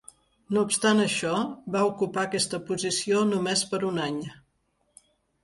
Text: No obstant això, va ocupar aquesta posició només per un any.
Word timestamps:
No 0.55 0.61
obstant 0.67 1.01
això, 1.03 1.33
va 1.75 1.83
ocupar 1.89 2.23
aquesta 2.23 2.61
posició 2.71 3.21
només 3.35 3.65
per 3.75 3.83
un 3.93 4.03
any. 4.09 4.19